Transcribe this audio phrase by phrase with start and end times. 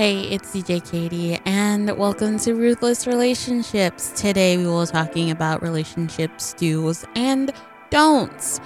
[0.00, 4.12] Hey, it's DJ Katie, and welcome to Ruthless Relationships.
[4.12, 7.52] Today we will be talking about relationships do's and
[7.90, 8.60] don'ts.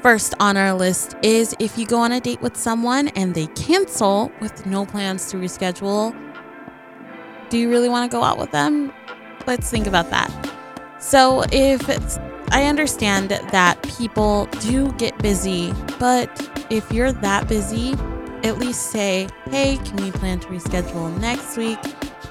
[0.00, 3.46] First on our list is if you go on a date with someone and they
[3.48, 6.16] cancel with no plans to reschedule,
[7.50, 8.90] do you really want to go out with them?
[9.46, 10.30] Let's think about that.
[10.98, 12.18] So, if
[12.52, 16.30] I understand that people do get busy, but
[16.70, 17.94] if you're that busy,
[18.44, 21.78] at least say, hey, can we plan to reschedule next week?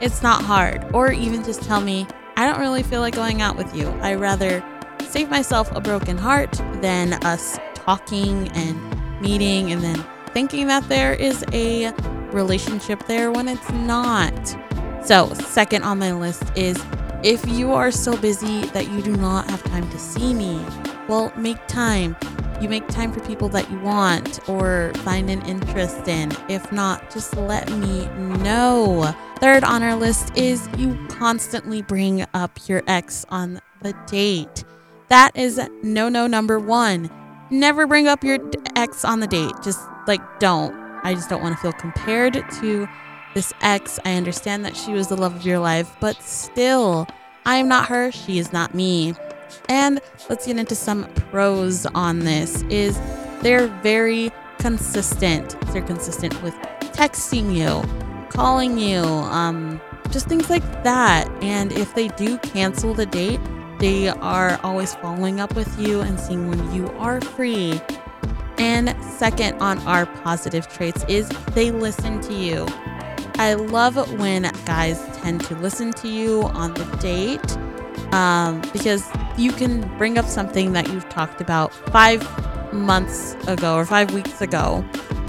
[0.01, 0.85] It's not hard.
[0.93, 3.87] Or even just tell me, I don't really feel like going out with you.
[4.01, 4.63] I rather
[5.07, 11.13] save myself a broken heart than us talking and meeting and then thinking that there
[11.13, 11.91] is a
[12.31, 14.55] relationship there when it's not.
[15.05, 16.81] So, second on my list is
[17.23, 20.63] if you are so busy that you do not have time to see me,
[21.07, 22.15] well, make time
[22.61, 26.31] you make time for people that you want or find an interest in.
[26.49, 28.05] If not, just let me
[28.43, 29.13] know.
[29.37, 34.65] Third on our list is you constantly bring up your ex on the date.
[35.07, 37.09] That is no no number one.
[37.49, 38.37] Never bring up your
[38.75, 39.53] ex on the date.
[39.63, 40.75] Just like don't.
[41.03, 42.87] I just don't want to feel compared to
[43.33, 43.99] this ex.
[44.05, 47.07] I understand that she was the love of your life, but still,
[47.45, 48.11] I am not her.
[48.11, 49.13] She is not me.
[49.67, 52.99] And let's get into some pros on this is
[53.41, 55.59] they're very consistent.
[55.71, 56.53] They're consistent with
[56.93, 57.81] texting you,
[58.29, 59.79] calling you, um,
[60.11, 61.29] just things like that.
[61.41, 63.39] And if they do cancel the date,
[63.79, 67.81] they are always following up with you and seeing when you are free.
[68.57, 72.67] And second on our positive traits is they listen to you.
[73.35, 77.57] I love when guys tend to listen to you on the date
[78.11, 79.07] um, because
[79.37, 82.23] you can bring up something that you've talked about five
[82.73, 84.83] months ago or five weeks ago,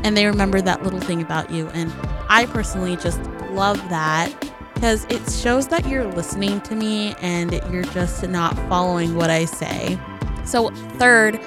[0.05, 1.69] and they remember that little thing about you.
[1.69, 1.93] And
[2.29, 4.33] I personally just love that
[4.75, 9.45] because it shows that you're listening to me and you're just not following what I
[9.45, 9.99] say.
[10.45, 11.39] So, third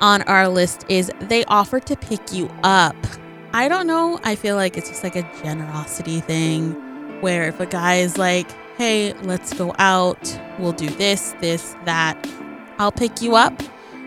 [0.00, 2.96] on our list is they offer to pick you up.
[3.52, 4.20] I don't know.
[4.24, 6.83] I feel like it's just like a generosity thing
[7.24, 10.38] where if a guy is like, hey, let's go out.
[10.58, 12.18] We'll do this, this, that.
[12.76, 13.62] I'll pick you up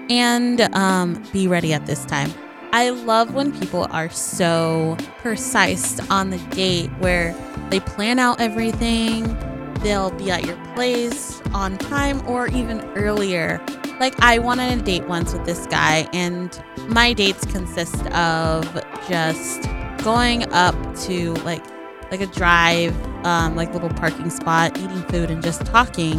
[0.07, 2.31] and um, be ready at this time.
[2.73, 7.33] I love when people are so precise on the date where
[7.71, 9.35] they plan out everything,
[9.79, 13.59] they'll be at your place on time or even earlier.
[13.99, 18.63] Like, I went on a date once with this guy, and my dates consist of
[19.09, 19.63] just
[20.03, 21.65] going up to like
[22.11, 22.95] like a drive,
[23.25, 26.17] um, like little parking spot, eating food and just talking.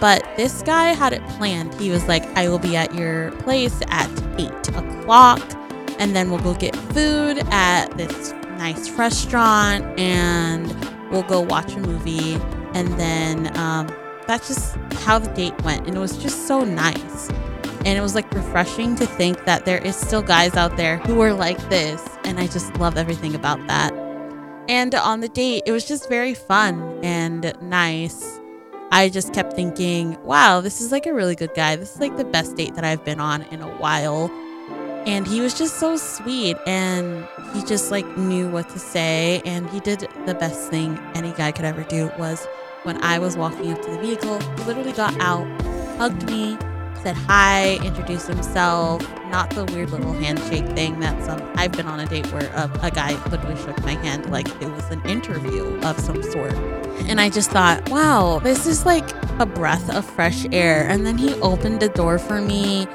[0.00, 1.74] But this guy had it planned.
[1.74, 4.08] He was like, I will be at your place at
[4.38, 5.42] eight o'clock,
[5.98, 10.72] and then we'll go get food at this nice restaurant, and
[11.10, 12.34] we'll go watch a movie.
[12.74, 13.88] And then um,
[14.26, 15.86] that's just how the date went.
[15.86, 17.30] And it was just so nice.
[17.84, 21.20] And it was like refreshing to think that there is still guys out there who
[21.22, 22.06] are like this.
[22.24, 23.92] And I just love everything about that.
[24.68, 28.38] And on the date, it was just very fun and nice.
[28.90, 31.76] I just kept thinking, wow, this is like a really good guy.
[31.76, 34.30] This is like the best date that I've been on in a while.
[35.06, 39.70] And he was just so sweet and he just like knew what to say and
[39.70, 42.46] he did the best thing any guy could ever do was
[42.82, 45.46] when I was walking up to the vehicle, he literally got out,
[45.96, 46.58] hugged me,
[47.02, 52.00] said hi, introduced himself, not the weird little handshake thing that some I've been on
[52.00, 55.78] a date where a, a, guy literally shook my hand like it was an interview
[55.80, 56.52] of some sort.
[57.08, 60.88] And I just thought, wow, this is like a breath of fresh air.
[60.88, 62.86] And then he opened the door for me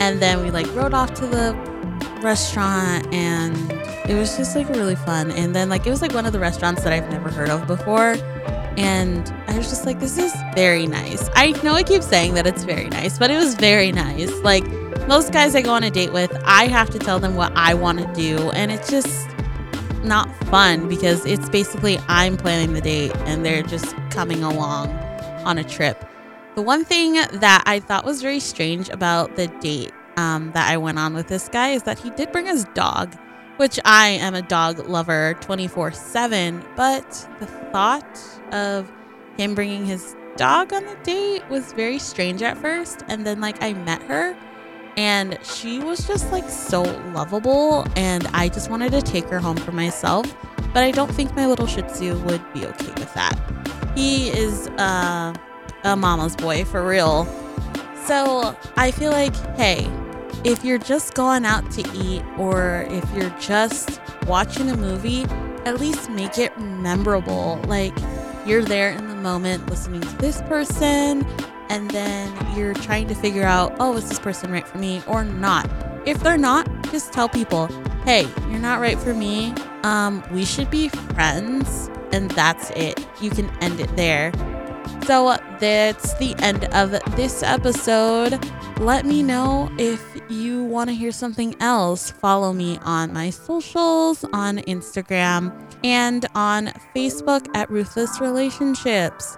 [0.00, 1.54] and then we like rode off to the
[2.22, 3.56] restaurant and
[4.08, 5.30] it was just like really fun.
[5.32, 7.66] And then like it was like one of the restaurants that I've never heard of
[7.66, 8.16] before
[8.76, 11.28] and I was just like, this is very nice.
[11.34, 14.32] I know I keep saying that it's very nice, but it was very nice.
[14.40, 14.66] Like
[15.06, 17.74] most guys I go on a date with, I have to tell them what I
[17.74, 18.50] want to do.
[18.52, 19.28] And it's just
[20.02, 24.88] not fun because it's basically I'm planning the date and they're just coming along
[25.44, 26.02] on a trip.
[26.54, 30.78] The one thing that I thought was very strange about the date um, that I
[30.78, 33.14] went on with this guy is that he did bring his dog
[33.58, 36.64] which I am a dog lover 24 7.
[36.74, 38.18] But the thought
[38.50, 38.90] of
[39.36, 43.02] him bringing his dog on the date was very strange at first.
[43.08, 44.36] And then, like, I met her
[44.96, 46.82] and she was just like so
[47.12, 47.86] lovable.
[47.96, 50.34] And I just wanted to take her home for myself.
[50.72, 53.38] But I don't think my little Shih Tzu would be okay with that.
[53.94, 55.34] He is uh,
[55.84, 57.26] a mama's boy for real.
[58.04, 59.88] So I feel like, hey,
[60.44, 65.24] if you're just going out to eat or if you're just watching a movie,
[65.64, 67.60] at least make it memorable.
[67.66, 67.96] Like
[68.46, 71.26] you're there in the moment listening to this person,
[71.68, 75.24] and then you're trying to figure out, oh, is this person right for me or
[75.24, 75.70] not?
[76.06, 77.68] If they're not, just tell people,
[78.04, 79.54] hey, you're not right for me.
[79.84, 83.06] Um, we should be friends, and that's it.
[83.20, 84.32] You can end it there.
[85.06, 88.38] So that's the end of this episode.
[88.78, 92.10] Let me know if you want to hear something else.
[92.10, 95.52] Follow me on my socials, on Instagram,
[95.82, 99.36] and on Facebook at Ruthless Relationships.